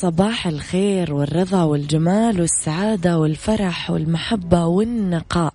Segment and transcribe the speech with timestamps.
[0.00, 5.54] صباح الخير والرضا والجمال والسعادة والفرح والمحبة والنقاء.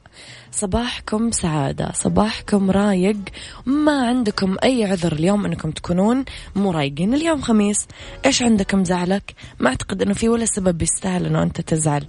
[0.51, 3.17] صباحكم سعادة صباحكم رايق.
[3.65, 7.87] ما عندكم أي عذر اليوم أنكم تكونون مو رايقين اليوم خميس؟
[8.25, 12.05] إيش عندكم زعلك؟ ما أعتقد أنه في ولا سبب يستاهل أنه أنت تزعل.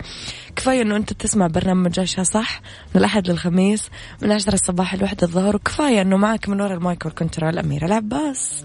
[0.56, 2.60] كفاية أنه أنت تسمع برنامج عشاء صح؟
[2.94, 3.90] من الأحد للخميس
[4.22, 5.56] من عشرة الصباح لوحدة الظهر.
[5.56, 8.64] وكفاية أنه معك من وراء المايك والكنترول أميرة العباس.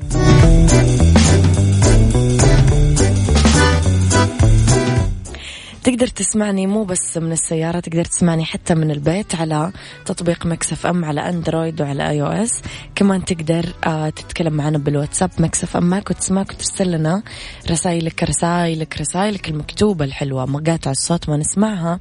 [5.83, 9.71] تقدر تسمعني مو بس من السيارة تقدر تسمعني حتى من البيت على
[10.05, 12.61] تطبيق Mix FM على أندرويد وعلى iOS
[12.95, 17.23] كمان تقدر آه تتكلم معنا بالواتساب Mix FM معك وتسمعك وترسل لنا
[17.69, 20.45] رسائلك رسائلك رسائلك المكتوبة الحلوة.
[20.45, 21.99] مقاطع الصوت ما نسمعها.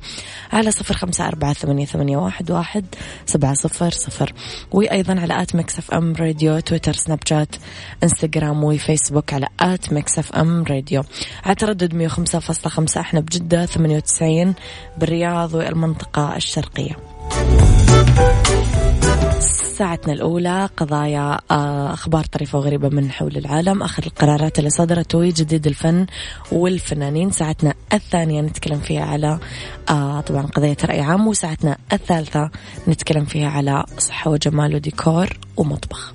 [0.52, 2.84] على صفر خمسة أربعة ثمانية, ثمانية واحد, واحد
[3.26, 4.32] سبعة صفر صفر.
[4.72, 7.56] وأيضا على at Mix FM Radio تويتر سناب شات
[8.02, 11.02] إنستغرام وفيسبوك على at Mix FM Radio.
[11.44, 14.54] على تردد مية وخمسة فاصلة خمسة إحنا بجدة 98
[14.98, 16.96] بالرياض والمنطقة الشرقية.
[19.78, 23.82] ساعتنا الأولى قضايا آه، أخبار طريفة وغريبة من حول العالم.
[23.82, 26.06] آخر القرارات اللي صدرت وجديد الفن
[26.52, 27.30] والفنانين.
[27.30, 29.38] ساعتنا الثانية نتكلم فيها على
[29.90, 32.50] آه، طبعا قضية رأي عام وساعتنا الثالثة
[32.88, 36.14] نتكلم فيها على صحة وجمال وديكور ومطبخ.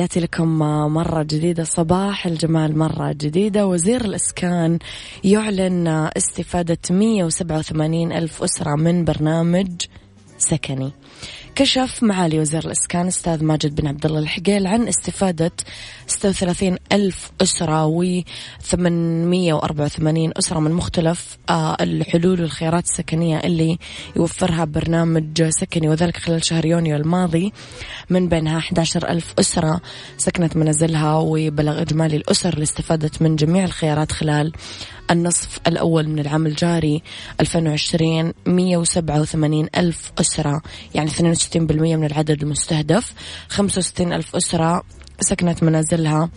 [0.00, 0.58] تحياتي لكم
[0.94, 3.66] مرة جديدة صباح الجمال مرة جديدة.
[3.66, 4.78] وزير الإسكان
[5.24, 9.68] يعلن استفادة 187 ألف أسرة من برنامج
[10.38, 10.92] سكني.
[11.54, 15.52] كشف معالي وزير الإسكان أستاذ ماجد بن عبد الله الحقيل عن استفادة
[16.06, 18.04] 36 ألف أسرة و
[18.60, 23.78] 884 أسرة من مختلف آه، الحلول والخيارات السكنية اللي
[24.16, 27.52] يوفرها برنامج سكني وذلك خلال شهر يونيو الماضي.
[28.10, 29.80] من بينها 11 ألف أسرة
[30.16, 34.52] سكنت منازلها وبلغ إجمالي الأسر اللي استفادت من جميع الخيارات خلال
[35.10, 37.02] النصف الأول من العام الجاري
[37.40, 40.62] 2020 187 ألف أسرة
[40.94, 41.10] يعني
[41.40, 43.12] 62% من العدد المستهدف.
[43.48, 44.82] 65 ألف أسرة
[45.20, 46.30] سكنت منازلها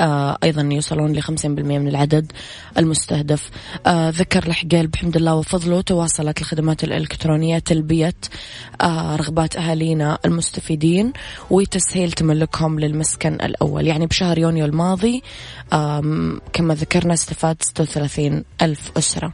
[0.00, 2.32] آه أيضا يوصلون ل 50% من العدد
[2.78, 3.50] المستهدف.
[3.86, 8.14] آه ذكر الحقيل بحمد الله وفضله تواصلت الخدمات الإلكترونية تلبية
[8.80, 11.12] آه رغبات أهالينا المستفيدين
[11.50, 13.86] وتسهيل تملكهم للمسكن الأول.
[13.86, 15.22] يعني بشهر يونيو الماضي
[16.52, 19.32] كما ذكرنا استفاد 36 ألف أسرة.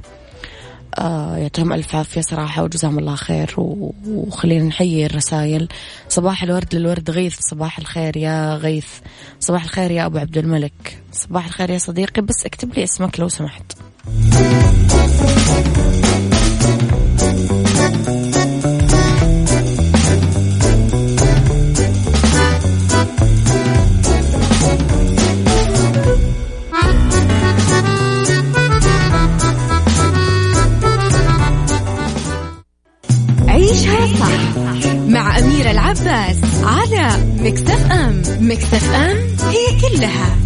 [0.98, 5.68] آه يعطيهم ألف عافية صراحة وجزاهم الله خير وخلينا نحيي الرسائل.
[6.08, 8.88] صباح الورد للورد غيث صباح الخير يا غيث.
[9.40, 11.02] صباح الخير يا أبو عبد الملك.
[11.12, 13.72] صباح الخير يا صديقي بس اكتب لي اسمك لو سمحت.
[40.02, 40.41] كلها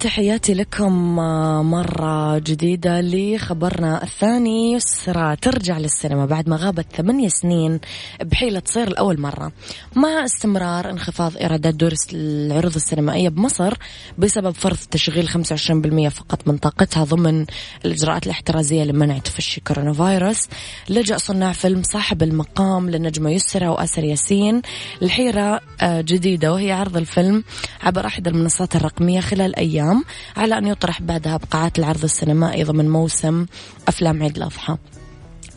[0.00, 7.80] تحياتي لكم آه، مرة جديدة لخبرنا الثاني يسرى ترجع للسينما بعد ما غابت ثمانية سنين
[8.22, 9.52] بحيلة تصير لأول مرة.
[9.96, 13.74] مع استمرار انخفاض إيرادات دور العروض السينمائية بمصر
[14.18, 17.46] بسبب فرض تشغيل 25% فقط من طاقتها ضمن
[17.84, 20.48] الإجراءات الاحترازية لمنع تفشي كورونا فيروس
[20.88, 24.62] لجأ صناع فيلم صاحب المقام للنجمة يسرى وآسر ياسين
[25.02, 27.44] لحيرة آه، جديدة وهي عرض الفيلم
[27.82, 29.87] عبر أحد المنصات الرقمية خلال أيام.
[30.36, 33.46] على أن يطرح بعدها بقاعات العرض السينمائي ضمن موسم
[33.88, 34.76] أفلام عيد الأضحى.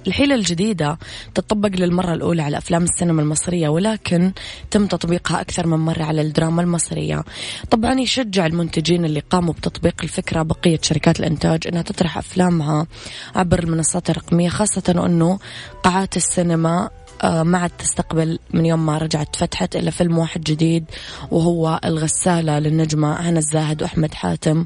[0.07, 0.97] الحيلة الجديدة
[1.35, 4.31] تطبق للمرة الأولى على أفلام السينما المصرية ولكن
[4.71, 7.23] تم تطبيقها أكثر من مرة على الدراما المصرية.
[7.71, 12.87] طبعا يشجع المنتجين اللي قاموا بتطبيق الفكرة بقية شركات الإنتاج أنها تطرح أفلامها
[13.35, 15.39] عبر المنصات الرقمية خاصة أنه
[15.83, 16.89] قاعات السينما
[17.23, 20.85] ما عاد تستقبل من يوم ما رجعت فتحت إلا فيلم واحد جديد
[21.31, 24.65] وهو الغسالة للنجمة هنا الزاهد وأحمد حاتم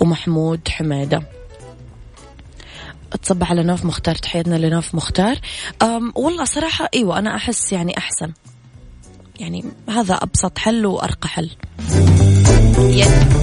[0.00, 1.22] ومحمود حميدة.
[3.22, 5.38] تصبح على نوف مختار تحياتنا لنوف مختار.
[6.14, 8.32] والله صراحة أيوة أنا أحس يعني أحسن.
[9.40, 11.50] يعني هذا أبسط حل وأرقى حل.
[12.78, 13.42] عيشها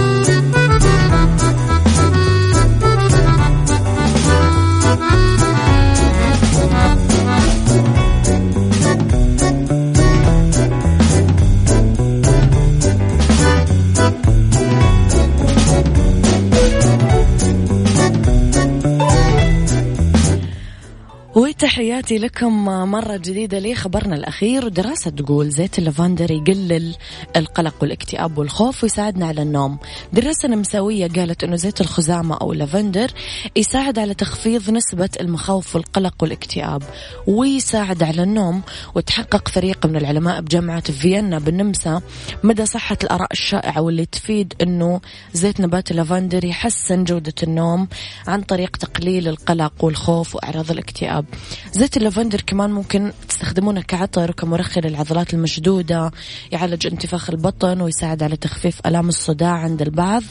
[21.81, 24.67] تحياتي لكم مرة جديدة لي خبرنا الأخير.
[24.67, 26.95] دراسة تقول زيت اللافندر يقلل
[27.35, 29.77] القلق والاكتئاب والخوف ويساعدنا على النوم.
[30.13, 33.11] دراسة نمساوية قالت أنه زيت الخزامة أو اللافندر
[33.55, 36.83] يساعد على تخفيض نسبة المخاوف والقلق والاكتئاب
[37.27, 38.61] ويساعد على النوم.
[38.95, 42.01] وتحقق فريق من العلماء بجامعة فيينا بالنمسا
[42.43, 45.01] مدى صحة الآراء الشائعة واللي تفيد أنه
[45.33, 47.87] زيت نبات اللافندر يحسن جودة النوم
[48.27, 51.25] عن طريق تقليل القلق والخوف وأعراض الاكتئاب.
[51.73, 56.11] زيت اللافندر كمان ممكن تستخدمونه كعطر وكمرخي للعضلات المشدودة
[56.51, 60.23] يعالج انتفاخ البطن ويساعد على تخفيف ألام الصداع عند البعض.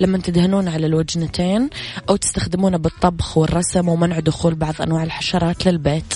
[0.00, 1.70] لما تدهنون على الوجنتين
[2.08, 6.14] أو تستخدمونه بالطبخ والرسم ومنع دخول بعض أنواع الحشرات للبيت.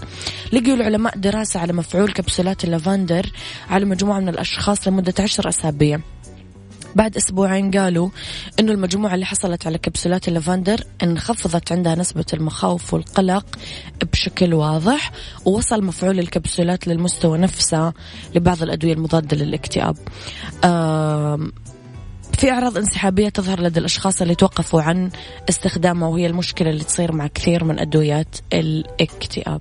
[0.52, 3.32] لقوا العلماء دراسة على مفعول كبسولات اللافندر
[3.70, 6.00] على مجموعة من الأشخاص لمدة عشر أسابيع.
[6.94, 8.08] بعد أسبوعين قالوا
[8.60, 13.46] أنه المجموعة اللي حصلت على كبسولات اللافندر انخفضت عندها نسبة المخاوف والقلق
[14.12, 15.12] بشكل واضح
[15.44, 17.92] ووصل مفعول الكبسولات للمستوى نفسه
[18.34, 19.96] لبعض الأدوية المضادة للاكتئاب.
[22.38, 25.10] في أعراض انسحابية تظهر لدى الأشخاص اللي توقفوا عن
[25.48, 29.60] استخدامها وهي المشكلة اللي تصير مع كثير من أدويات الاكتئاب.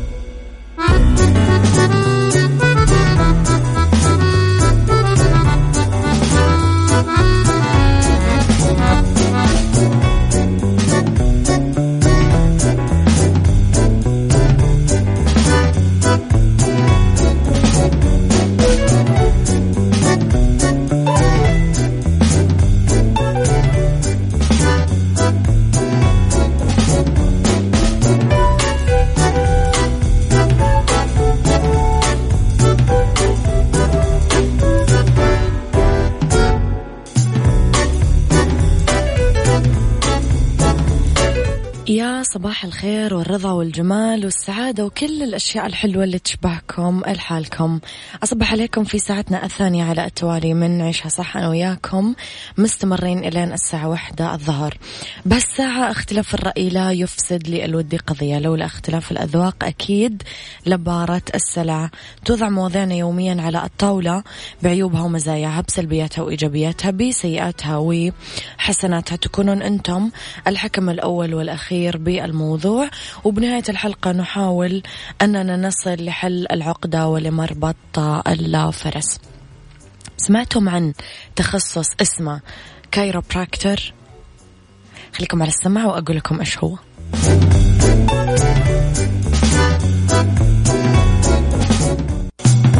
[42.71, 44.40] الخير والرضا والجمال والسعادة
[44.79, 47.79] وكل الأشياء الحلوة اللي تشبهكم الحالكم
[48.23, 52.15] أصبح عليكم في ساعتنا الثانية على التوالي من عيشها صح أنا وياكم
[52.57, 54.77] مستمرين إلين الساعة واحدة الظهر.
[55.25, 60.23] بهالساعة اختلاف الرأي لا يفسد للود قضية لولا اختلاف الأذواق أكيد
[60.65, 61.89] لبارة السلع.
[62.25, 64.23] توضع مواضيعنا يوميا على الطاولة
[64.63, 69.15] بعيوبها ومزاياها بسلبياتها وإيجابياتها بسيئاتها وحسناتها.
[69.15, 70.09] تكونون أنتم
[70.47, 72.89] الحكم الأول والأخير بالموضوع.
[73.23, 74.83] وبنهاية الحلقة نحاول
[75.21, 79.19] أننا نصل لحل العقدة ولمربط الفرس
[80.17, 80.93] سمعتم عن
[81.35, 82.41] تخصص اسمه
[82.91, 83.93] كايروبراكتر
[85.17, 86.77] خليكم على السماعة وأقول لكم إيش هو.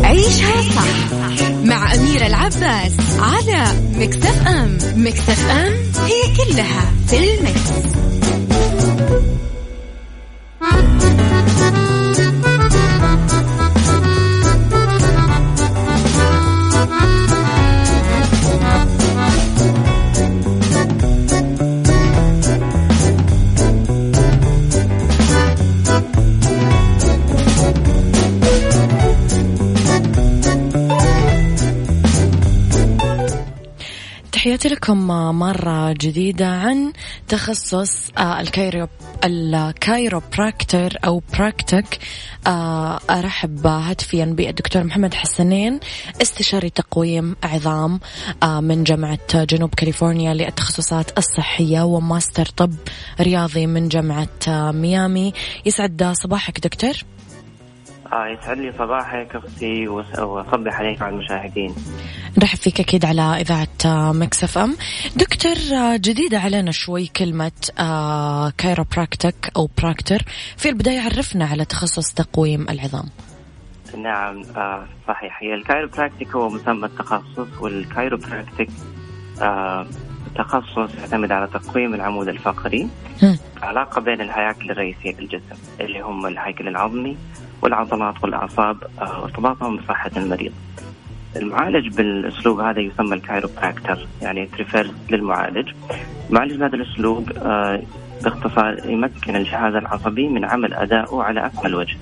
[0.03, 1.11] عيشها صح
[1.63, 3.65] مع أميرة العباس على
[3.95, 4.77] مكتف أم.
[4.95, 5.73] مكتف أم
[6.05, 7.91] هي كلها في المكس.
[10.61, 12.00] Thank you.
[34.41, 35.07] تحياتي لكم
[35.39, 36.93] مرة جديدة عن
[37.27, 38.87] تخصص آه، ال chiro
[39.23, 41.99] ال chiropractor أو practic.
[42.47, 45.79] آه، أرحب هاتفيا بالدكتور محمد حسنين
[46.21, 47.99] استشاري تقويم عظام
[48.43, 52.73] آه، من جامعة جنوب كاليفورنيا للتخصصات الصحية وماستر طب
[53.19, 55.33] رياضي من جامعة ميامي.
[55.65, 56.93] يسعد صباحك دكتور.
[58.13, 61.75] آه يسعد لي صباحك أختي وأصبح عليك وعلى المشاهدين.
[62.37, 64.75] نرحب فيك أكيد على إذاعة Mix FM.
[65.15, 67.51] دكتور آه، جديده علينا شوي كلمة
[68.57, 70.21] chiropractic آه، أو practor،
[70.57, 73.05] في البداية عرفنا على تخصص تقويم العظام.
[73.97, 78.69] نعم آه صحيح هي ال chiropractic هو مسمى التخصص وال chiropractic
[79.41, 79.87] آه
[80.35, 82.87] تخصص يعتمد على تقويم العمود الفقري
[83.61, 87.17] علاقة بين الهياكل الرئيسية للجسم اللي هم الهيكل العظمي
[87.61, 90.51] والعضلات والأعصاب آه، وارتباطهم بصحة المريض.
[91.35, 95.69] المعالج بالأسلوب هذا يسمى ال chiropractor يعني to refer للمعالج.
[96.29, 97.81] معالج بهذا الأسلوب آه،
[98.23, 101.97] باختصار يمكن الجهاز العصبي من عمل أدائه على أكمل وجه.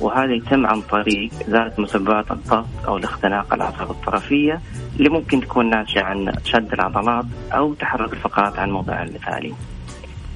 [0.00, 4.60] وهذا يتم عن طريق ازاله مسببات الضغط أو الاختناق الأعصاب الطرفية
[4.98, 9.54] اللي ممكن تكون ناتجة عن شد العضلات أو تحرك الفقرات عن موضعها المثالي.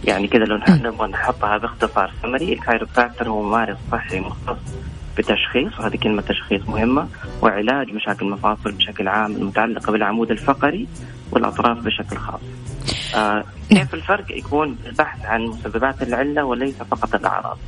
[0.06, 4.58] يعني كذا لو نبغى نحطها باختصار سمري ال chiropractor هو ممارس صحي مختص
[5.18, 7.08] بتشخيص وهذه كلمة تشخيص مهمة
[7.42, 10.88] وعلاج مشاكل المفاصل بشكل عام المتعلقة بالعمود الفقري
[11.30, 12.40] والأطراف بشكل خاص.
[13.14, 17.58] آه كيف الفرق يكون البحث عن مسببات العلة وليس فقط الأعراض.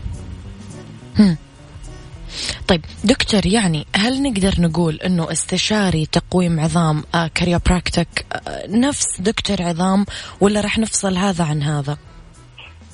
[2.69, 9.63] طيب دكتور يعني هل نقدر نقول إنه استشاري تقويم عظام آه chiropractic آه نفس دكتور
[9.63, 10.07] عظام
[10.41, 11.97] ولا راح نفصل هذا عن هذا؟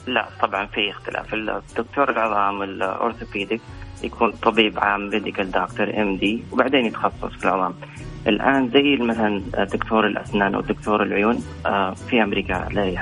[0.06, 1.34] لا طبعا في اختلاف.
[1.34, 3.60] الدكتور العظام ال orthopedic
[4.04, 7.74] يكون طبيب عام medical doctor MD وبعدين يتخصص في العظام.
[8.26, 9.42] الآن زي مثلا
[9.72, 12.54] دكتور الأسنان أو دكتور العيون آه، في أمريكا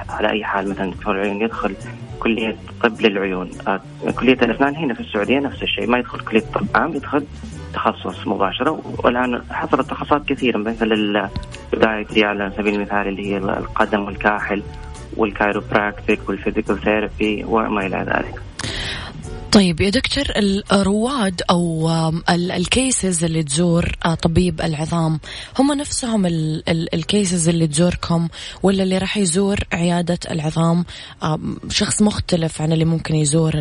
[0.09, 1.75] على اي حال مثلا دكتور العيون يدخل
[2.21, 3.51] كلية طب للعيون.
[3.69, 3.81] آه،
[4.21, 5.87] كلية الأسنان هنا في السعودية نفس الشيء.
[5.87, 7.25] ما يدخل كلية طب عام يدخل
[7.75, 8.83] تخصص مباشرة.
[9.05, 14.63] والآن حصلت تخصصات كثيرة مثل ال podiatry على سبيل المثال اللي هي القدم والكاحل.
[15.17, 18.43] وال chiropractic وال physical therapy وما إلى ذلك.
[19.53, 20.25] طيب يا دكتور
[20.73, 21.91] الرواد أو
[22.31, 25.21] ال cases اللي تزور آه، طبيب العظام
[25.59, 26.27] هم نفسهم
[26.69, 28.29] ال cases اللي تزوركم
[28.63, 30.85] ولا اللي راح يزور عيادة العظام؟
[31.69, 33.53] شخص مختلف عن اللي ممكن يزور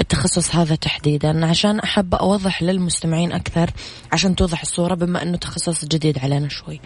[0.00, 1.46] التخصص هذا تحديدا.
[1.46, 3.70] عشان أحب أوضح للمستمعين أكثر
[4.12, 6.80] عشان توضح الصورة بما إنه تخصص جديد علينا شوي.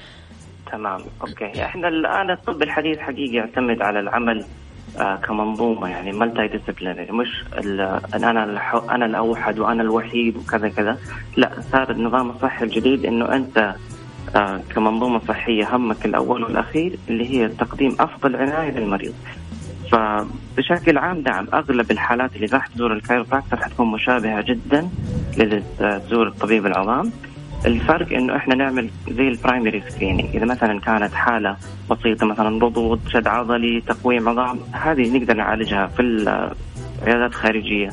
[0.72, 1.00] تمام.
[1.22, 1.64] okay.
[1.64, 4.44] إحنا الآن الطب الحديث حقيقي يعتمد على العمل
[4.98, 7.44] آه كمنظومة يعني multidisciplinary مش
[8.14, 8.30] أنا
[8.90, 10.98] أنا الأوحد وأنا الوحيد وكذا كذا.
[11.36, 13.74] لا صار النظام الصحي الجديد إنه أنت
[14.36, 19.14] آه كمنظومة صحية همك الأول والأخير اللي هي تقديم أفضل عناية للمريض.
[19.92, 24.88] فبشكل عام نعم أغلب الحالات اللي راح تزور ال chiropractor حتكون مشابهة جدا
[25.36, 27.12] لتزور الطبيب العظام.
[27.66, 31.56] الفرق إنه إحنا نعمل زي ال primary screening إذا مثلا كانت حالة
[31.90, 37.90] بسيطة مثلا رضوض شد عضلي تقويم عظام هذه نقدر نعالجها في العيادات الخارجيه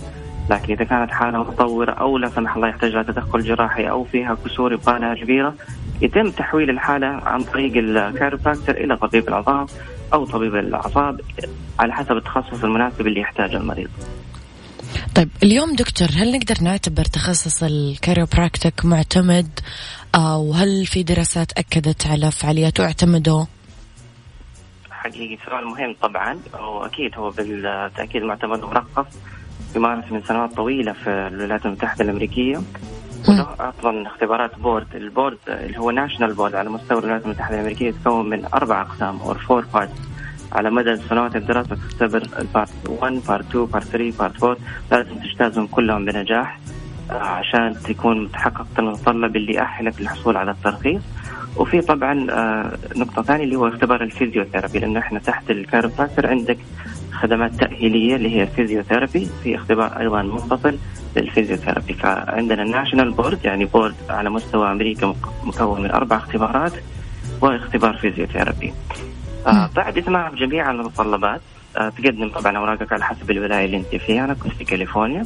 [0.50, 4.38] لكن إذا كانت حالة متطورة أو لا سمح الله يحتاج لها تدخل جراحي أو فيها
[4.46, 5.54] كسور يبغى لها كبيرة
[6.02, 9.66] يتم تحويل الحالة عن طريق ال chiropractor إلى طبيب العظام
[10.14, 11.22] أو طبيب الأعصاب
[11.80, 13.90] على حسب التخصص المناسب اللي يحتاجه المريض.
[15.16, 19.60] طيب اليوم دكتور هل نقدر نعتبر تخصص ال chiropractic معتمد؟
[20.16, 23.46] آه وهل في دراسات أكدت على فعاليته اعتمدوا؟
[24.92, 29.06] حقيقي سؤال مهم طبعا وأكيد هو بالتأكيد معتمد مرخص
[29.76, 32.62] يمارس من سنوات طويلة في الولايات المتحدة الأمريكية.
[33.30, 34.96] وله أصلا اختبارات board.
[34.96, 39.20] ال board اللي هو national board على مستوى الولايات المتحدة الأمريكية يتكون من أربع أقسام
[39.20, 39.90] or four part
[40.52, 44.58] على مدى سنوات الدراسة تختبر ال part 1 part 2 part 3 part 4
[44.92, 46.60] لازم تجتازهم كلهم بنجاح
[47.12, 51.02] آه، عشان تكون متحقق المتطلب اللي يأهلك للحصول على الترخيص.
[51.58, 56.28] وفي طبعا آه، نقطة ثانية اللي هو اختبار ال physiotherapy لأنه إحنا تحت ال chiropractor
[56.28, 56.58] عندك
[57.12, 60.78] خدمات تأهيلية اللي هي ال physiotherapy في اختبار أيضا منفصل
[61.16, 61.94] لل physiotherapy.
[61.94, 66.74] فعندنا ال national board يعني board على مستوى أمريكا مكون من أربع اختبارات
[67.42, 68.74] واختبار physiotherapy.
[69.76, 71.42] بعد إتمام جميع المتطلبات
[71.78, 74.26] آه تقدم طبعا أوراقك على حسب الولاية اللي أنت فيها.
[74.26, 75.24] أنا كنت في كاليفورنيا.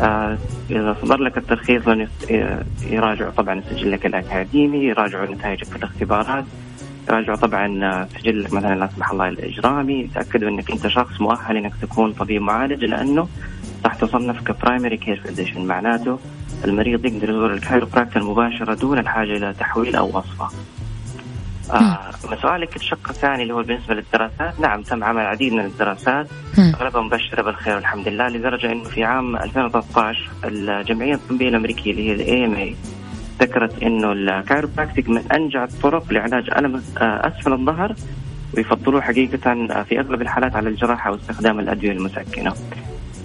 [0.00, 0.38] آه
[0.70, 1.82] إذا صدر لك الترخيص
[2.90, 6.44] يراجعوا طبعا سجلك الأكاديمي يراجعوا نتائجك في الاختبارات
[7.08, 10.00] يراجعوا طبعا آه، سجلك مثلا لا سمح الله الإجرامي.
[10.00, 13.28] يتأكدوا أنك أنت شخص مؤهل أنك تكون طبيب معالج لأنه
[13.84, 16.18] راح تصنف ك primary care physician معناته
[16.64, 20.48] المريض يقدر يزور ال chiropractor مباشرة دون الحاجة إلى تحويل أو وصفة.
[21.70, 22.10] آه
[22.42, 24.60] سؤالك الشق الثاني اللي هو بالنسبة للدراسات.
[24.60, 26.26] نعم تم عمل العديد من الدراسات.
[26.74, 32.14] أغلبها مبشرة بالخير والحمد لله لدرجة إنه في عام 2013 الجمعية الطبية الأمريكية اللي هي
[32.14, 32.76] ال AMA
[33.40, 37.94] ذكرت إنه ال chiropractic من أنجع الطرق لعلاج ألم آه، أسفل الظهر
[38.56, 42.52] ويفضلوه حقيقة آه، في أغلب الحالات على الجراحة واستخدام الأدوية المسكنة.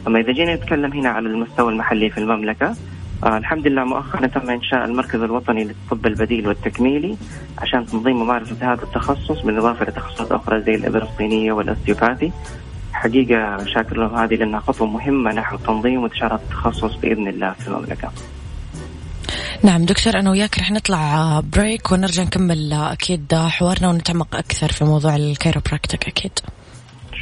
[0.08, 2.76] أما إذا جينا نتكلم هنا على المستوى المحلي في المملكة
[3.24, 7.18] آه الحمد لله مؤخرا تم إنشاء المركز الوطني للطب البديل والتكميلي
[7.58, 12.32] عشان تنظيم ممارسة هذا التخصص بالإضافة لتخصصات أخرى زي الابر الصينيه وال osteopathy.
[12.94, 18.12] حقيقة شاكر لهم هذه لأنها خطوة مهمة نحو تنظيم وانتشار التخصص بإذن الله في المملكة.
[19.64, 25.16] نعم دكتور أنا وياك رح نطلع break ونرجع نكمل أكيد حوارنا ونتعمق أكثر في موضوع
[25.16, 26.40] ال chiropractic أكيد.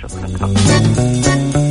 [0.01, 1.70] شكرا.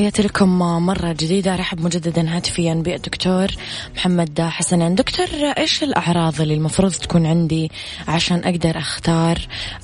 [0.00, 1.56] تحياتي لكم مرة جديدة.
[1.56, 3.48] رحب مجددا هاتفيا بالدكتور
[3.96, 5.26] محمد حسنين دكتور
[5.58, 7.70] إيش الأعراض اللي المفروض تكون عندي
[8.08, 9.38] عشان أقدر أختار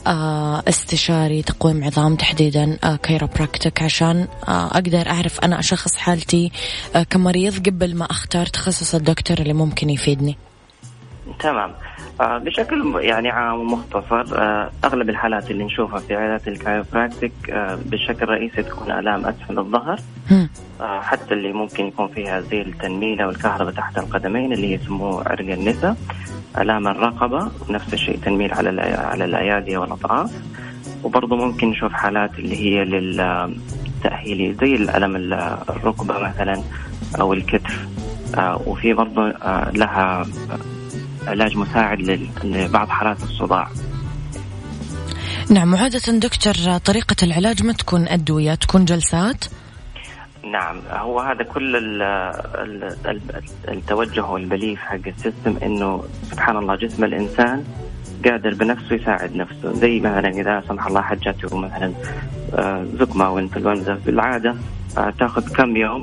[0.06, 6.52] آه، استشاري تقويم عظام تحديدا chiropractic آه، عشان آه، أقدر أعرف أنا أشخص حالتي
[7.10, 10.36] كمريض قبل ما أختار تخصص الدكتور اللي ممكن يفيدني؟
[11.38, 11.72] تمام.
[12.20, 17.78] آه، بشكل يعني عام ومختصر آه، أغلب الحالات اللي نشوفها في عيادات ال chiropractic آه،
[17.86, 20.00] بشكل رئيسي تكون آلام أسفل الظهر.
[20.80, 25.96] حتى اللي ممكن يكون فيها زي التنميله والكهرباء تحت القدمين اللي يسموه عرق النسا
[26.58, 30.30] آلام الرقبة نفس الشيء تنميل على على الأيادي والاطراف
[31.04, 35.16] وبرضه ممكن نشوف حالات اللي هي للتاهيلي زي الألم
[35.70, 36.62] الركبة مثلا
[37.20, 37.86] أو الكتف.
[38.66, 39.28] وفي برضه
[39.70, 40.26] لها
[41.26, 43.68] علاج مساعد لبعض حالات الصداع.
[45.50, 49.44] نعم وعادة دكتور طريقة العلاج ما تكون أدوية تكون جلسات؟
[50.52, 52.02] نعم هو هذا كل ال
[53.06, 53.20] ال
[53.68, 57.64] التوجه وال belief حق ال system إنه سبحان الله جسم الإنسان
[58.24, 59.72] قادر بنفسه يساعد نفسه.
[59.72, 61.92] زي مثلا إذا لا سمح الله جته مثلا
[62.54, 63.94] آه، زكمه وإنفلونزا.
[63.94, 64.54] في العاده
[64.98, 66.02] آه، تأخذ كم يوم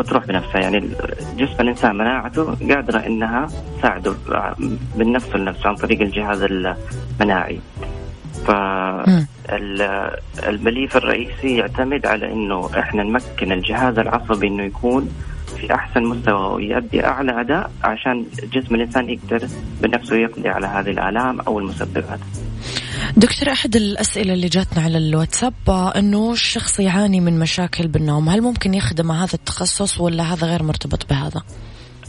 [0.00, 0.90] وتروح بنفسها يعني
[1.36, 4.14] جسم الانسان مناعته قادرة إنها تساعده
[4.96, 7.60] من نفسه لنفسه عن طريق الجهاز المناعي.
[9.48, 15.08] فالبليف الرئيسي يعتمد على إنه إحنا نمكن الجهاز العصبي إنه يكون
[15.56, 19.48] في أحسن مستوى ويؤدي أعلى أداء عشان جسم الإنسان يقدر
[19.82, 22.20] بنفسه يقضي على هذه الآلام أو المسببات.
[23.16, 25.54] دكتور أحد الأسئلة اللي جاتنا على الواتساب
[25.96, 31.10] إنه الشخص يعاني من مشاكل بالنوم، هل ممكن يخدم هذا التخصص ولا هذا غير مرتبط
[31.10, 31.42] بهذا؟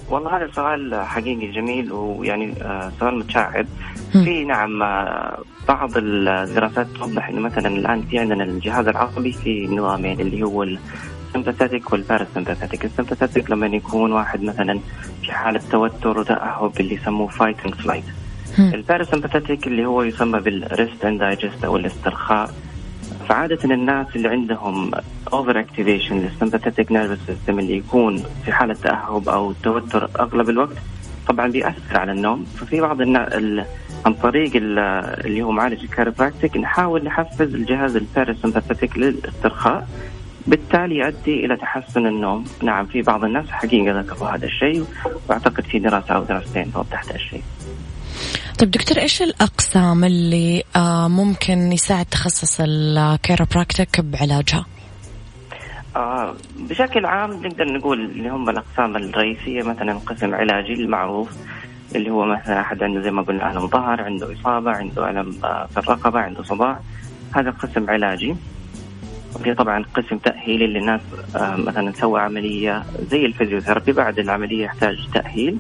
[0.10, 3.68] والله هذا سؤال حقيقي جميل ويعني آه، سؤال متشعب.
[4.12, 10.20] في نعم آه، بعض الدراسات توضح إنه مثلا الآن في عندنا الجهاز العصبي في نظامين
[10.20, 14.80] اللي هو ال sympathetic وال parasympathetic ال sympathetic لما يكون واحد مثلا
[15.24, 18.04] في حالة توتر وتأهب اللي يسموه fight and flight
[18.60, 22.52] ال parasympathetic اللي هو يسمى بال rest and digest أو الاسترخاء.
[23.30, 24.92] فعادة الناس اللي عندهم
[25.34, 30.78] over activation لل sympathetic nervous system اللي يكون في حالة تأهب أو توتر أغلب الوقت
[31.28, 32.44] طبعا بيأثر على النوم.
[32.44, 33.34] ففي بعض الناس
[34.06, 39.88] عن طريق اللي هو معالج ال chiropractic نحاول نحفز الجهاز ال parasympathetic للاسترخاء
[40.48, 44.86] بالتالي يؤدي إلى تحسن النوم، نعم في بعض الناس حقيقة ذكروا هذا الشيء
[45.30, 47.44] وأعتقد في دراسة أو دراستين توضح هذا الشيء.
[48.62, 54.66] طيب دكتور إيش الأقسام اللي آه، ممكن يساعد تخصص ال chiropractic بعلاجها؟
[55.96, 61.30] آه بشكل عام نقدر نقول اللي هم الأقسام الرئيسية مثلا قسم علاجي المعروف
[61.96, 65.66] اللي هو مثلا أحد عنده زي ما قلنا ألم ظهر عنده إصابة عنده ألم آه،
[65.66, 66.80] في الرقبة عنده صداع.
[67.36, 68.36] هذا قسم علاجي.
[69.36, 71.02] وفي طبعا قسم تاهيلي للناس
[71.36, 75.58] آه، مثلا سوى عملية زي ال physiotherapy بعد العملية يحتاج تأهيل.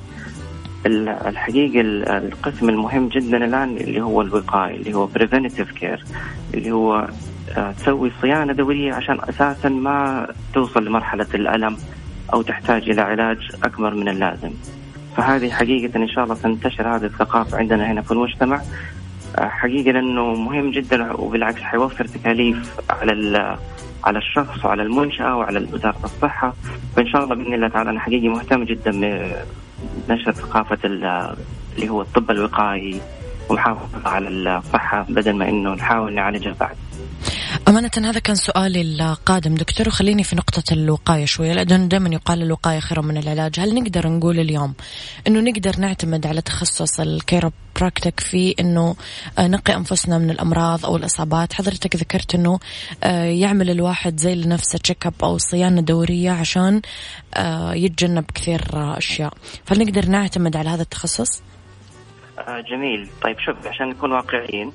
[0.85, 1.81] الحقيقة
[2.17, 6.03] القسم المهم جدا الآن اللي هو الوقاية اللي هو preventive care
[6.53, 7.07] اللي هو
[7.57, 11.77] آه، تسوي صيانة دوريه عشان أساسا ما توصل لمرحلة الألم
[12.33, 14.51] أو تحتاج إلى علاج أكبر من اللازم.
[15.17, 18.61] فهذه حقيقة إن شاء الله تنتشر هذه الثقافة عندنا هنا في المجتمع
[19.37, 23.57] آه، حقيقة لأنه مهم جدا وبالعكس حيوفر تكاليف على
[24.03, 26.53] على الشخص وعلى المنشأة وعلى وزارة الصحة
[26.95, 28.91] فإن شاء الله بإذن الله تعالى أنا حقيقي مهتم جدا
[30.09, 33.01] بنشر ثقافة اللي هو الطب الوقائي
[33.49, 36.75] ومحافظه على الصحة بدل ما إنه نحاول نعالجها بعد.
[37.67, 39.55] أمانة هذا كان سؤالي القادم.
[39.55, 43.59] دكتور وخليني في نقطة الوقاية شوية لأنه دائما يقال الوقاية خير من العلاج.
[43.59, 44.73] هل نقدر نقول اليوم
[45.27, 48.95] أنه نقدر نعتمد على تخصص ال chiropractic في أنه
[49.39, 52.59] آه، نقي أنفسنا من الأمراض أو الإصابات؟ حضرتك ذكرت أنه
[53.03, 56.81] آه، يعمل الواحد زي لنفسه check up أو صيانة دورية عشان
[57.33, 59.33] آه، يتجنب كثير أشياء.
[59.65, 61.41] فهل نقدر نعتمد على هذا التخصص؟
[62.71, 63.09] جميل.
[63.23, 64.71] طيب شوف عشان نكون واقعيين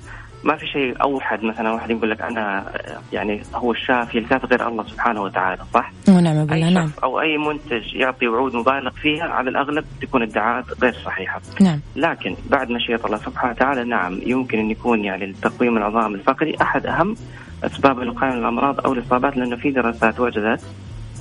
[0.47, 2.73] ما في شيء أوحد مثلا واحد يقول لك أنا
[3.13, 7.95] يعني هو الشافي الكاف غير الله سبحانه وتعالى صح؟ ونعم بالله نعم أو أي منتج
[7.95, 11.41] يعطي وعود مبالغ فيها على الأغلب تكون ادعاءات غير صحيحة.
[11.61, 16.57] نعم لكن بعد مشيئة الله سبحانه وتعالى نعم يمكن أن يكون يعني التقويم العظام الفقري
[16.63, 17.17] أحد أهم
[17.65, 20.63] أسباب الوقايه من الأمراض أو الإصابات لأنه في دراسات وجدت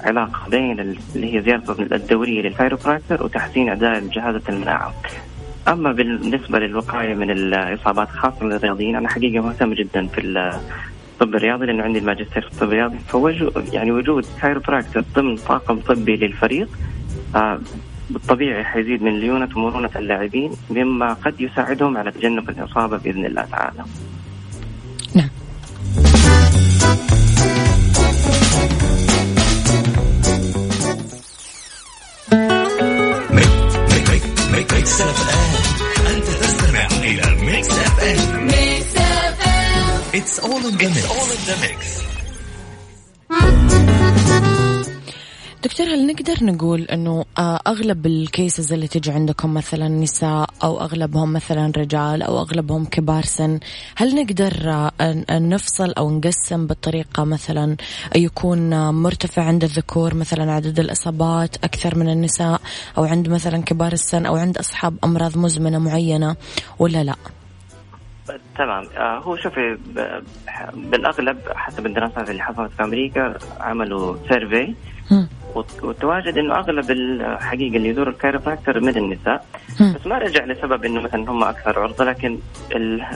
[0.02, 4.94] علاقة بين اللي هي زياده الدوريه للكايروبراكتر وتحسين أداء جهاز المناعة.
[5.68, 11.84] أما بالنسبة للوقاية من الإصابات خاصة للرياضيين أنا حقيقة مهتم جدا في الطب الرياضي لأنه
[11.84, 12.98] عندي الماجستير في الطب الرياضي.
[13.08, 16.68] فوجود يعني وجود كايروبراكتر ضمن طاقم طبي للفريق
[17.36, 17.60] آه
[18.10, 23.84] بالطبيعي حيزيد من ليونة ومرونة اللاعبين مما قد يساعدهم على تجنب الإصابة بإذن الله تعالى.
[25.16, 25.30] نعم.
[40.26, 40.78] FM it's all in
[41.46, 42.02] the mix
[45.64, 50.82] دكتور هل نقدر نقول إنه آه، أغلب ال cases اللي تجي عندكم مثلا نساء أو
[50.82, 53.60] أغلبهم مثلا رجال أو أغلبهم كبار سن
[53.96, 54.70] هل نقدر
[55.02, 57.78] آه، نفصل أو نقسم بالطريقة مثلا
[58.16, 62.62] يكون مرتفع عند الذكور مثلا عدد الإصابات أكثر من النساء
[62.98, 66.36] أو عند مثلا كبار السن أو عند أصحاب أمراض مزمنة معينة
[66.80, 67.16] ولا لا؟
[68.58, 68.86] تمام.
[68.98, 69.78] آه، هو شوفي
[70.74, 74.74] بالأغلب حسب الدراسات اللي حصلت في أمريكا عملوا survey
[75.82, 79.46] والتواجد إنه أغلب الحقيقة اللي يزور ال chiropractor من النساء.
[79.96, 82.40] بس ما رجع لسبب إنه مثلا هم أكثر عرضة لكن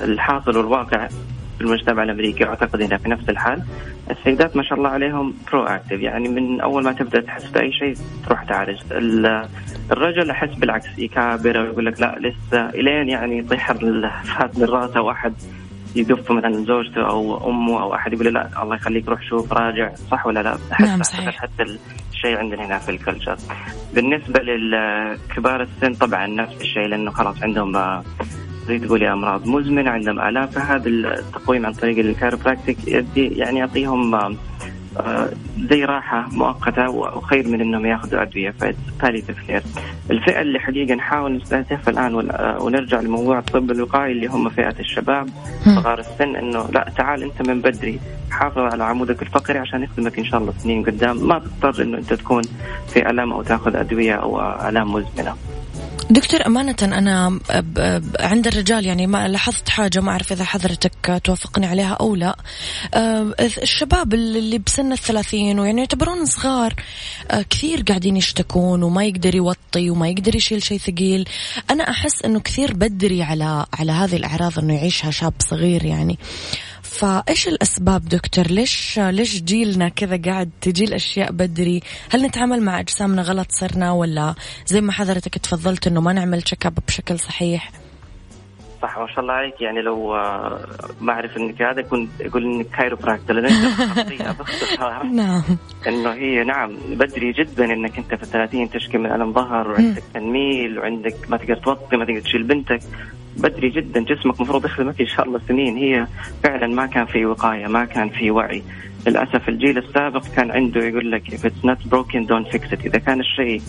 [0.04, 1.08] الحاصل والواقع
[1.60, 3.63] في المجتمع الأمريكي أعتقد هنا في نفس الحال
[4.12, 7.95] السيدات ما شاء الله عليهم proactive يعني من أول ما تبدأ تحس بأي شيء
[8.26, 8.80] تروح تعالج
[9.91, 15.34] الرجل أحس بالعكس يكابر ويقول لك لا لسه إلين يعني يطيح الفاس من رأسه واحد
[15.95, 20.26] يدف مثلا زوجته أو أمه أو أحد يقول لا الله يخليك روح شوف راجع صح
[20.26, 21.63] ولا لا؟ نعم صحيح حتى
[22.12, 23.38] الشيء عندنا هنا في ال culture.
[23.95, 27.72] بالنسبة للكبار السن طبعا نفس الشيء لأنه خلاص عندهم
[28.69, 32.78] زي تقولي امراض مزمنه عندهم الام فهذا التقويم عن طريق ال chiropractic
[33.17, 34.15] يعني يعطيهم
[34.97, 35.29] آه،
[35.69, 39.63] زي راحة مؤقتة وخير من إنهم يأخذوا أدوية فبالتالي تفكير.
[40.12, 45.29] الفئة اللي حقيقة نحاول نستهدفها الآن آه، ونرجع لموضوع الطب الوقائي اللي هم فئة الشباب
[45.65, 47.99] صغار السن إنه لا تعال أنت من بدري
[48.32, 52.13] حافظ على عمودك الفقري عشان يخدمك إن شاء الله سنين قدام ما تضطر إنه أنت
[52.13, 52.43] تكون
[52.88, 55.36] في الام أو تأخذ أدوية أو الام مزمنة.
[56.10, 57.39] دكتور أمانة أنا
[58.20, 62.36] عند الرجال يعني ما لاحظت حاجة ما أعرف إذا حضرتك توافقني عليها أو لا.
[63.39, 66.74] الشباب اللي بسن الثلاثين ويعني يعتبرون صغار
[67.50, 71.30] كثير قاعدين يشتكون وما يقدر يوطي وما يقدر يشيل شيء ثقيل.
[71.70, 76.20] أنا أحس أنه كثير بدري على على هذه الأعراض أنه يعيشها شاب صغير يعني.
[76.89, 83.21] فإيش الأسباب دكتور؟ ليش ليش جيلنا كذا قاعد تجي الأشياء بدري؟ هل نتعامل مع أجسامنا
[83.21, 84.36] غلط صرنا ولا
[84.67, 87.71] زي ما حضرتك تفضلت إنه ما نعمل تشيك اب بشكل صحيح؟
[88.82, 89.62] صح ما شاء الله عليك.
[89.62, 90.60] يعني لو آه،
[91.02, 93.52] ما أعرف إنك هذا كنت أقول إنك كايروبراكتر لأن
[95.15, 95.44] نعم.
[95.88, 100.80] إنه هي نعم بدري جدا إنك أنت في الثلاثين تشكي من ألم ظهر وعندك تنميل
[100.80, 102.80] وعندك ما تقدر توطي ما تقدر تشيل بنتك.
[103.38, 105.78] بدري جدا جسمك المفروض يخدمك إن شاء الله سنين.
[105.78, 106.08] هي
[106.44, 108.63] فعلا ما كان في وقاية ما كان في وعي.
[109.08, 112.86] للأسف الجيل السابق كان عنده يقول لك if it's not broken don't fix it.
[112.86, 113.62] إذا كان الشيء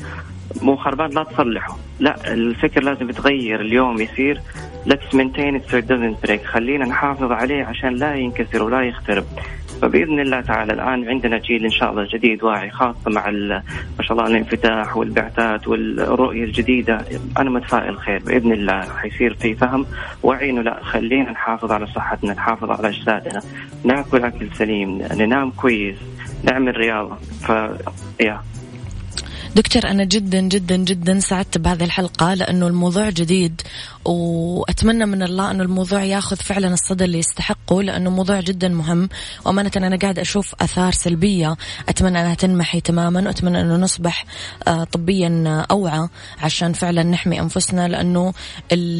[0.62, 1.76] مو خربان لا تصلحه.
[2.00, 4.40] لا الفكر لازم يتغير اليوم يصير
[4.86, 6.44] let's maintain it so it doesn't break.
[6.44, 9.24] خلينا نحافظ عليه عشان لا ينكسر ولا يخترب
[9.82, 13.62] فبإذن الله تعالى الآن عندنا جيل إن شاء الله جديد واعي خاصة مع ما
[14.02, 17.04] شاء الله الانفتاح والبعثات والرؤية الجديدة.
[17.38, 19.86] أنا متفائل خير بإذن الله حيصير في فهم.
[20.22, 23.42] وعي انه لا خلينا نحافظ على صحتنا نحافظ على أجسادنا.
[23.84, 25.96] نأكل أكل سليم ننام كويس
[26.44, 27.16] نعمل رياضة.
[27.16, 27.48] ف
[28.20, 28.40] يا.
[29.56, 33.62] دكتور أنا جدا جدا جدا سعدت بهذه الحلقة لأنه الموضوع جديد
[34.04, 39.08] وأتمنى من الله أنه الموضوع ياخذ فعلا الصدى اللي يستحقه لأنه موضوع جدا مهم.
[39.46, 41.56] وأمانة أنا قاعد أشوف أثار سلبية
[41.88, 44.24] أتمنى أنها تنمحي تماما وأتمنى أنه نصبح
[44.68, 46.08] آه، طبيا أوعى
[46.38, 48.32] عشان فعلا نحمي أنفسنا لأنه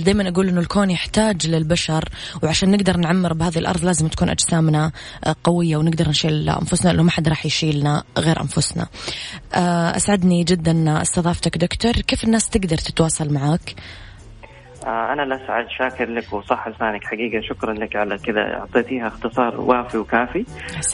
[0.05, 2.09] دائما أقول أنه الكون يحتاج للبشر
[2.43, 4.93] وعشان نقدر نعمر بهذه الأرض لازم تكون أجسامنا
[5.25, 8.87] آه، قوية ونقدر نشيل أنفسنا لأنه ما حد راح يشيلنا غير أنفسنا.
[9.55, 11.93] آه، أسعدني جدا استضافتك دكتور.
[11.93, 13.75] كيف الناس تقدر تتواصل معك؟
[14.87, 17.05] آه، أنا لسعد شاكر لك وصح لسانك.
[17.05, 18.41] حقيقة شكرا لك على كذا.
[18.41, 20.45] أعطيتيها اختصار وافي وكافي.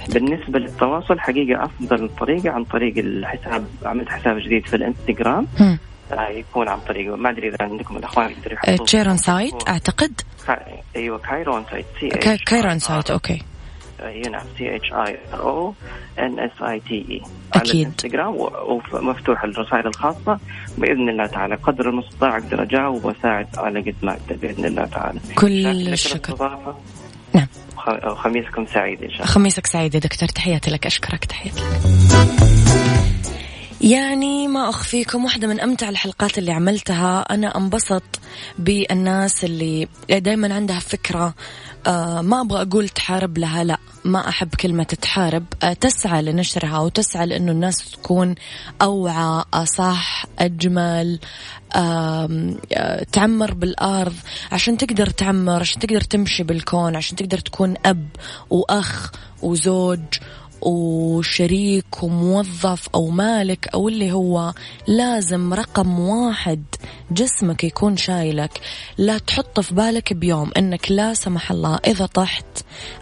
[0.09, 5.47] بالنسبة للتواصل حقيقة أفضل طريقة عن طريق الحساب عملت حساب جديد في الإنستغرام.
[6.13, 10.21] آه يكون عن طريق ما أدري إذا عندكم الأخوان يقدروا تشيرون سايت أعتقد؟
[10.97, 11.87] أيوه Chironsite
[12.47, 13.43] Chironsite okay.
[14.31, 15.75] نعم C H I O
[16.19, 17.23] N S I T E
[17.55, 18.37] على الانستغرام
[18.93, 20.39] ومفتوح الرسائل الخاصة.
[20.79, 21.55] بإذن الله تعالى.
[21.55, 25.21] قدر المستطاع أقدر أجاوب وأساعد على قد ما أقدر بإذن الله تعالى.
[25.35, 26.67] كل الشكر.
[27.35, 27.47] نعم.
[28.15, 29.33] خميسكم سعيد إن شاء الله.
[29.33, 30.29] خميسك سعيد يا دكتور.
[30.29, 30.87] تحياتي لك.
[30.87, 31.25] أشكرك.
[31.25, 31.61] تحياتي.
[31.61, 32.46] لك
[33.81, 37.21] يعني ما أخفيكم واحدة من أمتع الحلقات اللي عملتها.
[37.21, 38.03] أنا أنبسط
[38.59, 41.35] بالناس اللي دايما عندها فكرة
[41.87, 45.45] آه ما أبغى أقول تحارب لها لا ما أحب كلمة تحارب.
[45.63, 48.35] آه تسعى لنشرها وتسعى لأنه الناس تكون
[48.83, 51.19] أوعى أصح أجمل
[51.77, 52.57] آه
[53.13, 54.15] تعمر بالأرض.
[54.53, 58.09] عشان تقدر تعمر عشان تقدر تمشي بالكون عشان تقدر تكون أب
[58.51, 59.11] وأخ
[59.43, 60.01] وزوج
[60.63, 64.53] وشريك وموظف أو مالك أو اللي هو
[64.87, 66.65] لازم رقم واحد
[67.11, 68.61] جسمك يكون شايلك.
[68.99, 72.47] لا تحط في بالك بيوم أنك لا سمح الله إذا طحت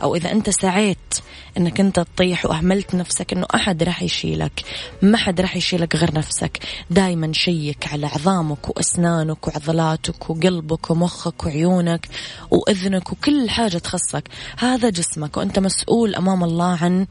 [0.02, 1.14] أو إذا أنت سعيت
[1.58, 4.64] أنك أنت تطيح وأهملت نفسك أنه أحد راح يشيلك
[5.02, 6.58] ما حد راح يشيلك غير نفسك.
[6.90, 12.08] دايما شيك على عظامك وأسنانك وعضلاتك وقلبك ومخك وعيونك
[12.50, 14.28] وإذنك وكل حاجة تخصك.
[14.58, 17.06] هذا جسمك وأنت مسؤول أمام الله عن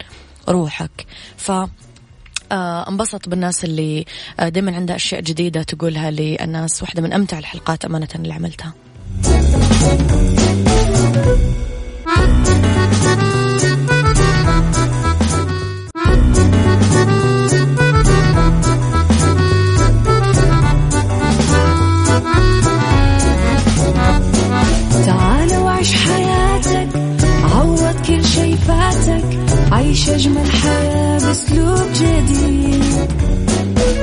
[0.49, 1.05] روحك.
[1.37, 1.51] ف
[2.51, 4.05] آه، انبسط بالناس اللي
[4.39, 6.81] آه، دائما عندها أشياء جديدة تقولها للناس.
[6.81, 8.73] واحدة من أمتع الحلقات أمانة اللي عملتها.
[25.05, 26.87] تعال وعيش حياتك
[27.55, 29.23] عوض كل شي فاتك
[29.71, 32.83] عيش أجمل حياة بأسلوب جديد.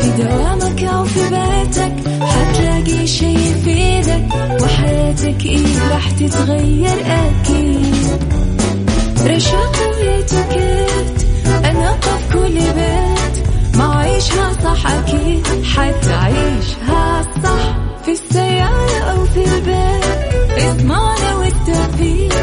[0.01, 4.27] في دوامك أو في بيتك حتلاقي شي يفيدك
[4.63, 7.95] وحياتك إيه راح تتغير أكيد.
[9.27, 11.20] رشاقة ويتكات
[11.81, 13.47] أنا قف كل بيت.
[13.77, 17.77] ما عيشها صح أكيد حتعيشها صح.
[18.05, 22.35] في السيارة أو في البيت اضمعنا والتوفيق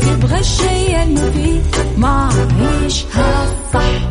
[0.00, 1.62] تبغى الشيء المفيد
[1.96, 2.30] ما
[2.60, 4.08] عيشها صح.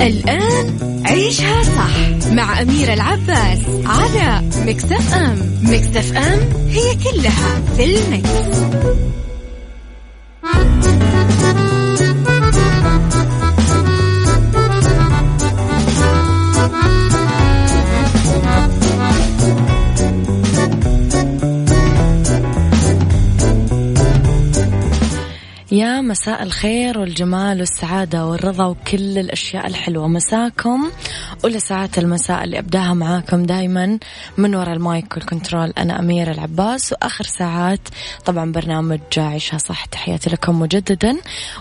[0.00, 5.38] الآن عيشها صح مع أميرة العباس على مكتف أم.
[5.62, 8.30] مكتف أم هي كلها في المكس.
[25.72, 30.08] يا مساء الخير والجمال والسعادة والرضا وكل الأشياء الحلوة.
[30.08, 30.90] مساكم
[31.44, 33.98] أولى ساعات المساء اللي أبداها معاكم دايما
[34.38, 35.72] من وراء ال mic وال control.
[35.78, 37.80] أنا أميرة العباس وآخر ساعات
[38.24, 39.84] طبعا برنامج عيشها صح.
[39.84, 41.16] تحياتي لكم مجددا.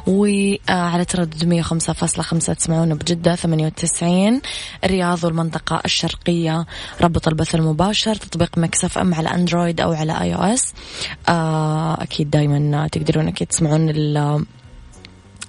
[0.07, 4.41] وعلى تردد 105.5 تسمعونا بجدة 98
[4.83, 6.65] الرياض والمنطقة الشرقية.
[7.01, 8.15] ربط البث المباشر.
[8.15, 10.73] تطبيق Mix FM على Android أو على iOS
[12.01, 13.98] أكيد دايما تقدرون أكيد تسمعون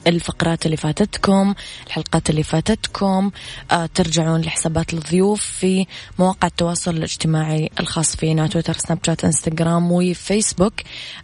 [0.07, 1.55] الفقرات اللي فاتتكم
[1.87, 3.31] الحلقات اللي فاتتكم
[3.71, 5.87] آه ترجعون لحسابات الضيوف في
[6.19, 10.75] مواقع التواصل الاجتماعي الخاص فينا تويتر سناب شات إنستغرام وفيسبوك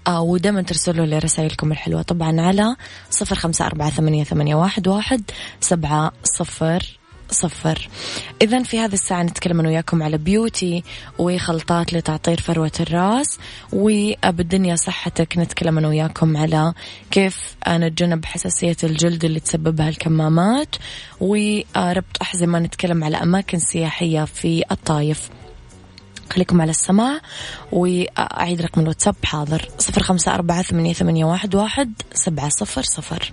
[0.07, 2.03] آه ودائما ترسلوا لي رسائلكم الحلوة.
[2.03, 2.77] طبعا على
[3.11, 5.23] صفر خمسة أربعة ثمانية, ثمانية واحد, واحد
[5.61, 6.99] سبعة صفر
[7.31, 7.89] صفر.
[8.43, 10.85] إذا في هذه الساعة نتكلم أنا وياكم على بيوتي
[11.19, 13.39] وخلطات لتعطير فروة الراس
[13.73, 16.73] وبالدنيا صحتك نتكلم أنا وياكم على
[17.11, 20.77] كيف نتجنب حساسية الجلد اللي تسببها الكمامات
[21.21, 25.29] وربط أحزمة نتكلم على أماكن سياحية في الطايف.
[26.31, 27.21] خليكم على السماع
[27.73, 33.33] وأعيد رقم الواتساب حاضر صفر خمسة أربعة ثمانية, واحد سبعة صفر صفر.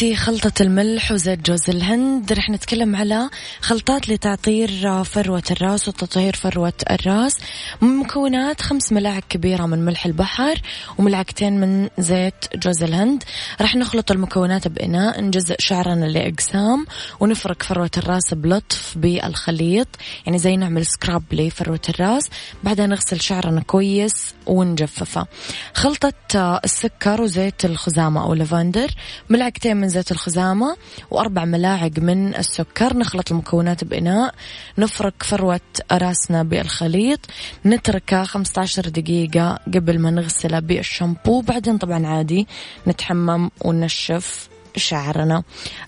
[0.00, 2.32] بيوتي خلطة الملح وزيت جوز الهند.
[2.32, 7.36] رح نتكلم على خلطات لتعطير فروة الراس وتطهير فروة الراس.
[7.80, 10.60] مكونات خمس ملاعق كبيرة من ملح البحر
[10.98, 13.24] وملعقتين من زيت جوز الهند.
[13.60, 16.86] رح نخلط المكونات بإناء نجزء شعرنا لأقسام
[17.20, 19.88] ونفرك فروة الراس بلطف بالخليط.
[20.26, 22.28] يعني زي نعمل scrub لفروة الراس.
[22.64, 25.26] بعدين نغسل شعرنا كويس ونجففه.
[25.74, 28.88] خلطة السكر وزيت الخزامة أو لافندر.
[29.30, 30.76] ملعقتين من زيت الخزامة
[31.10, 32.96] وأربع ملاعق من السكر.
[32.96, 34.34] نخلط المكونات بإناء.
[34.78, 35.60] نفرك فروة
[35.92, 37.20] راسنا بالخليط.
[37.66, 41.40] نتركه 15 دقيقة قبل ما نغسله بالشامبو.
[41.40, 42.46] بعدين طبعا عادي
[42.88, 45.42] نتحمم وننشف شعرنا.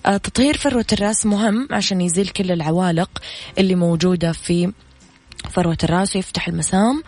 [0.05, 3.09] آه تطهير فروة الرأس مهم عشان يزيل كل العوالق
[3.57, 4.71] اللي موجودة في
[5.51, 7.03] فروة الرأس ويفتح المسام.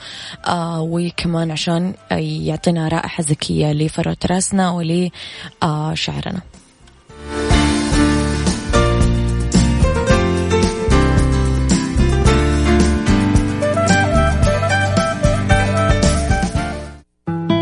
[0.48, 6.42] آه وكمان عشان يعطينا رائحة زكية لفروة رأسنا ولشعرنا.
[6.44, 6.65] آه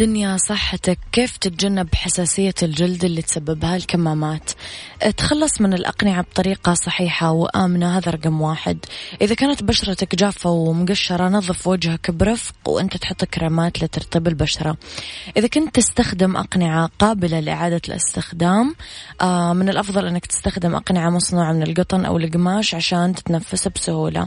[0.00, 4.50] الدنيا صحتك كيف تتجنب حساسية الجلد اللي تسببها الكمامات
[5.16, 8.78] تخلص من الأقنعة بطريقة صحيحة وآمنة هذا رقم واحد.
[9.22, 14.76] إذا كانت بشرتك جافة ومقشرة نظف وجهك برفق وأنت تحط كريمات لترطيب البشرة.
[15.36, 18.74] إذا كنت تستخدم أقنعة قابلة لإعادة الاستخدام
[19.20, 24.26] آه من الأفضل أنك تستخدم أقنعة مصنوعة من القطن أو القماش عشان تتنفس بسهولة.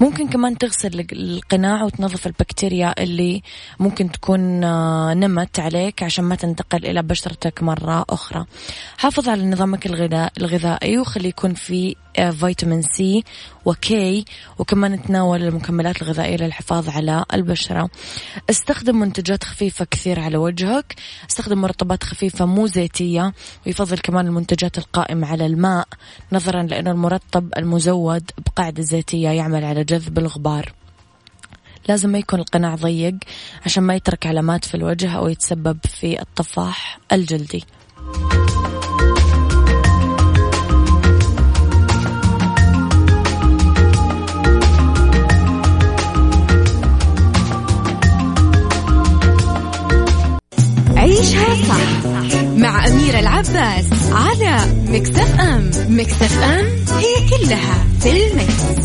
[0.00, 3.42] ممكن كمان تغسل القناع وتنظف البكتيريا اللي
[3.80, 8.44] ممكن تكون آه، نمت عليك عشان ما تنتقل إلى بشرتك مرة أخرى.
[8.98, 9.86] حافظ على نظامك
[10.38, 13.24] الغذائي وخلي يكون في آه، فيتامين سي
[13.64, 14.24] وكي
[14.58, 17.90] وكمان تناول المكملات الغذائية للحفاظ على البشرة.
[18.50, 20.94] استخدم منتجات خفيفة كثير على وجهك.
[21.30, 23.32] استخدم مرطبات خفيفة مو زيتية
[23.66, 25.88] ويفضل كمان المنتجات القائمة على الماء
[26.32, 30.72] نظرا لأن المرطب المزود بقاعدة زيتية يعمل على جذب الغبار.
[31.88, 33.14] لازم ما يكون القناع ضيق
[33.66, 37.64] عشان ما يترك علامات في الوجه أو يتسبب في الطفاح الجلدي
[50.96, 52.06] عيشها صح
[52.56, 54.58] مع أميرة العباس على
[54.88, 56.66] مكتف أم مكتف أم
[56.98, 58.84] هي كلها في ال mix.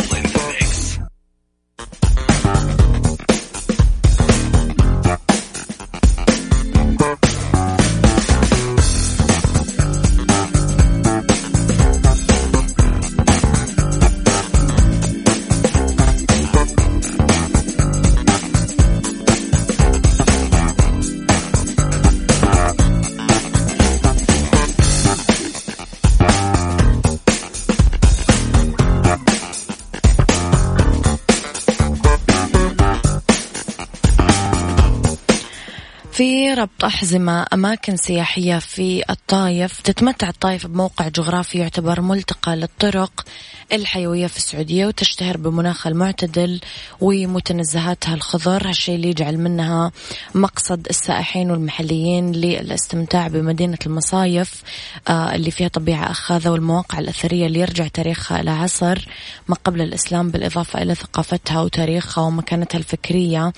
[36.65, 43.25] في ربط أحزمة أماكن سياحية في الطايف تتمتع الطايف بموقع جغرافي يعتبر ملتقى للطرق
[43.73, 46.59] الحيوية في السعودية وتشتهر بمناخها المعتدل
[47.01, 48.67] ومتنزهاتها الخضر.
[48.67, 49.91] هالشيء اللي يجعل منها
[50.35, 54.63] مقصد السائحين والمحليين للاستمتاع بمدينة المصايف
[55.07, 59.07] آه، اللي فيها طبيعة أخاذة والمواقع الأثرية اللي يرجع تاريخها إلى عصر
[59.47, 63.53] ما قبل الإسلام بالإضافة إلى ثقافتها وتاريخها ومكانتها الفكرية.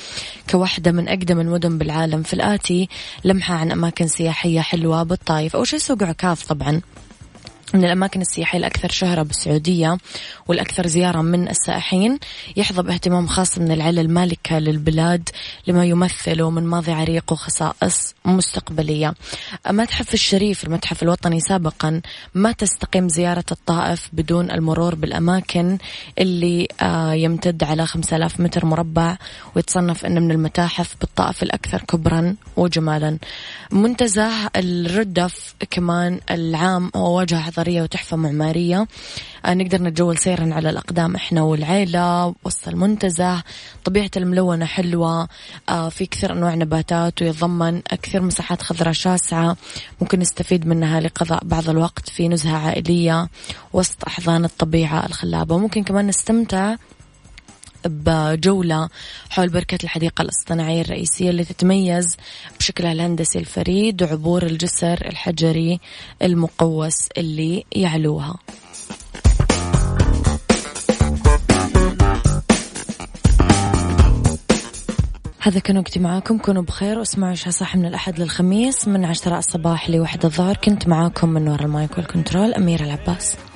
[0.50, 2.24] كواحدة من أقدم المدن بالعالم.
[2.24, 2.90] في الآتي
[3.24, 5.56] لمحة عن أماكن سياحية حلوة بالطايف.
[5.56, 6.82] أول شيء سوق عكاظ طبعا؟
[7.74, 9.98] من الأماكن السياحية الأكثر شهرة بالسعودية
[10.48, 12.20] والأكثر زيارة من السائحين
[12.56, 15.30] يحظى باهتمام خاص من العائلة المالكة للبلاد
[15.68, 19.14] لما يمثله من ماضي عريق وخصائص مستقبلية.
[19.70, 22.02] متحف الشريف المتحف الوطني سابقا
[22.34, 25.78] ما تستقيم زيارة الطائف بدون المرور بالأماكن
[26.20, 29.18] اللي آه، يمتد على 5000 متر مربع
[29.56, 33.18] ويتصنف أنه من المتاحف بالطائف الأكثر كبرا وجمالا.
[33.72, 38.88] منتزه الردف كمان العام هو واجهة حضارية وتحفة معمارية.
[39.46, 43.44] آه، نقدر نتجول سيرا على الأقدام إحنا والعيلة وسط المنتزه.
[43.84, 45.28] طبيعة الملونة حلوة.
[45.70, 49.58] آه، في كثير أنواع نباتات ويتضمن كثير مساحات خضراء شاسعة.
[50.02, 53.30] ممكن نستفيد منها لقضاء بعض الوقت في نزهة عائلية
[53.74, 55.58] وسط أحضان الطبيعة الخلابة.
[55.58, 56.76] ممكن كمان نستمتع
[57.86, 58.90] بجولة
[59.30, 62.18] حول بركة الحديقة الاصطناعية الرئيسية اللي تتميز
[62.60, 65.80] بشكلها الهندسي الفريد وعبور الجسر الحجري
[66.22, 68.36] المقوس اللي يعلوها.
[75.40, 76.38] هذا كان وقتي معاكم.
[76.38, 80.58] كونوا بخير واسمعوا إيش صح من الأحد للخميس من عشرة الصباح لوحدة الظهر.
[80.58, 83.36] كنت معاكم من وراء المايك وال control أميرة العباس.